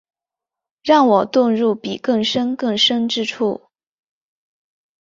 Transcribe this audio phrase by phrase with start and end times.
[0.81, 3.69] 让我遁入比更深更深之处